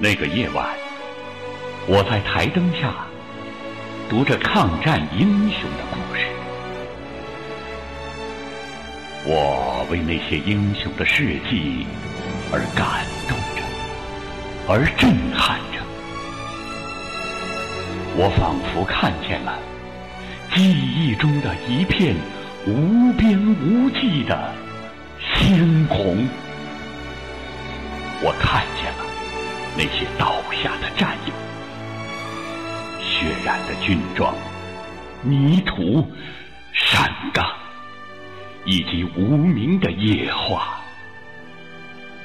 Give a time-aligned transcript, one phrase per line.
[0.00, 0.64] 那个夜晚，
[1.88, 2.94] 我在台灯下
[4.08, 6.24] 读着抗战英雄的故事，
[9.24, 11.84] 我为那些英雄的事迹
[12.52, 13.62] 而感动着，
[14.68, 15.82] 而震撼着。
[18.16, 19.58] 我仿佛看见了
[20.54, 22.14] 记忆中的一片
[22.68, 24.54] 无边无际的
[25.18, 25.58] 鲜
[25.90, 26.24] 红，
[28.22, 29.07] 我看见了。
[29.78, 31.32] 那些倒下的战友，
[33.00, 34.34] 血染的军装、
[35.22, 36.04] 泥土、
[36.72, 37.46] 山岗，
[38.64, 40.80] 以及无名的野花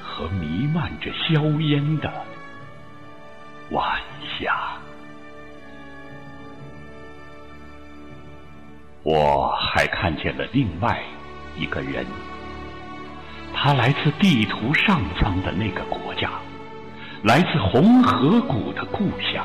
[0.00, 2.24] 和弥漫着硝烟的
[3.70, 3.98] 晚
[4.38, 4.56] 霞。
[9.02, 11.02] 我还看见了另外
[11.58, 12.06] 一个人，
[13.52, 16.30] 他来自地图上方的那个国家。
[17.22, 19.44] 来自红河谷的故乡，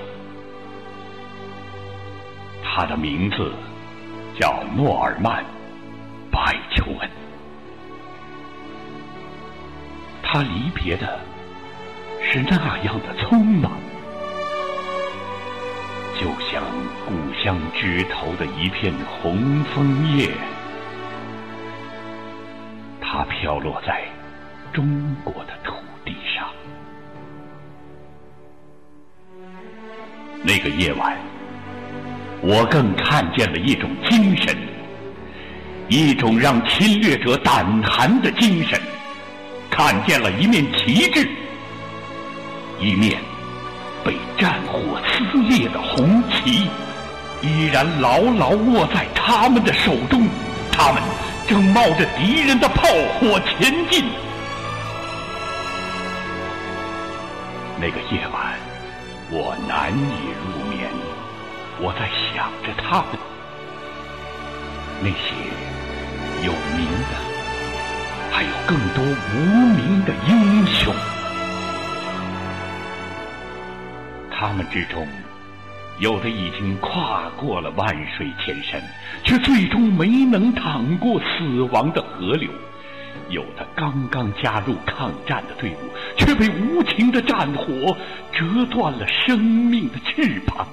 [2.63, 3.51] 他的名字
[4.39, 5.43] 叫诺尔曼·
[6.31, 7.09] 白求恩。
[10.23, 11.19] 他离别的
[12.21, 13.73] 是那样的匆忙，
[16.17, 16.63] 就像
[17.05, 20.31] 故乡枝头的一片红枫叶，
[23.01, 24.05] 它飘落在
[24.71, 26.47] 中国的土地上。
[30.47, 31.17] 那个夜晚，
[32.41, 34.55] 我更看见了一种精神，
[35.87, 38.79] 一种让侵略者胆寒的精神，
[39.71, 41.27] 看见了一面旗帜，
[42.79, 43.17] 一面
[44.03, 46.69] 被战火撕裂的红旗，
[47.41, 50.27] 依然牢牢握在他们的手中，
[50.71, 51.01] 他们
[51.47, 52.87] 正冒着敌人的炮
[53.19, 54.05] 火前进。
[57.81, 58.74] 那个夜晚。
[59.31, 60.87] 我难以入眠，
[61.81, 63.17] 我在想着他们，
[65.01, 65.33] 那些
[66.45, 67.13] 有名的，
[68.31, 69.35] 还有更多无
[69.73, 70.93] 名的英雄。
[74.29, 75.07] 他们之中，
[75.97, 78.79] 有的已经跨过了万水千山，
[79.23, 82.47] 却最终没能淌过死亡的河流。
[83.29, 87.95] 有的刚刚加入抗战的队伍，却被无情的战火
[88.31, 90.67] 折断了生命的翅膀。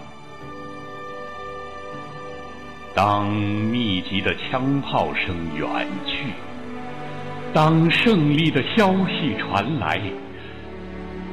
[2.95, 5.67] 当密集的枪炮声远
[6.07, 6.27] 去，
[7.55, 9.99] 当胜利的消息传来，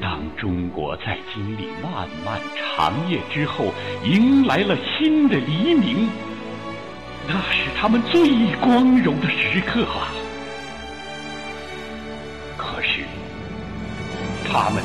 [0.01, 3.73] 当中国在经历漫漫长夜之后
[4.05, 6.07] 迎来了新的黎明，
[7.27, 10.07] 那是他们最光荣的时刻啊！
[14.51, 14.83] 他们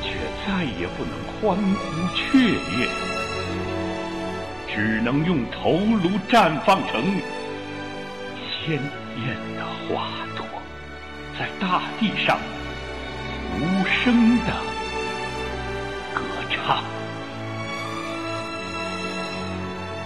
[0.00, 0.10] 却
[0.46, 2.38] 再也不能欢呼雀
[2.78, 2.88] 跃，
[4.72, 7.02] 只能用头颅绽放成
[8.38, 10.46] 鲜艳的花朵，
[11.36, 12.38] 在大地上
[13.58, 14.52] 无声的
[16.14, 16.84] 歌唱。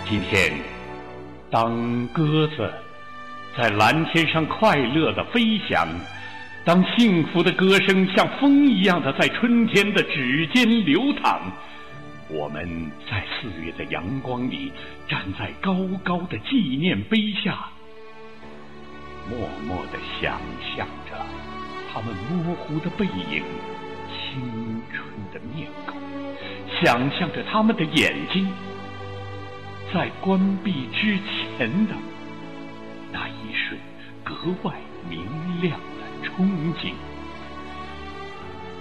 [0.09, 0.59] 今天，
[1.51, 2.73] 当鸽子
[3.55, 5.87] 在蓝天上快乐的飞翔。
[6.69, 11.41] 当幸福的歌声像风一样的在春天的指尖流淌，
[12.29, 14.71] 我们在四月的阳光里
[15.09, 15.75] 站在高
[16.05, 17.71] 高的纪念碑下，
[19.31, 20.39] 默默的想
[20.77, 21.17] 象着
[21.91, 23.43] 他们模糊的背影、
[24.13, 25.03] 青春
[25.33, 25.97] 的面孔，
[26.83, 28.47] 想象着他们的眼睛
[29.95, 31.95] 在关闭之前的
[33.11, 33.81] 那一瞬
[34.23, 34.75] 格外
[35.09, 35.23] 明
[35.63, 35.81] 亮。
[36.29, 36.45] 憧
[36.77, 36.93] 憬，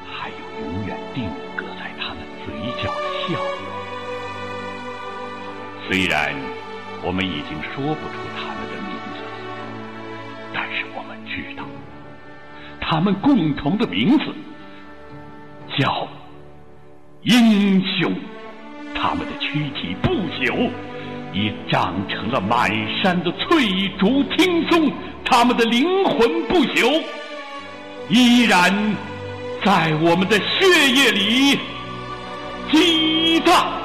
[0.06, 2.54] 还有永远定格在他们嘴
[2.84, 3.58] 角的笑容。
[5.88, 6.36] 虽然
[7.02, 9.20] 我们已经说不出他们的名字，
[10.54, 11.64] 但是我们知道，
[12.82, 14.26] 他们共同的名字
[15.78, 16.08] 叫
[17.24, 18.14] 英雄。
[19.00, 20.10] 他们的躯体不
[20.42, 20.70] 朽，
[21.32, 22.70] 已长成了满
[23.00, 24.92] 山的翠竹青松。
[25.24, 26.18] 他们的灵魂
[26.48, 27.04] 不朽。
[28.10, 28.74] 依然
[29.66, 31.60] 在我们的血液里
[32.72, 33.77] 激荡。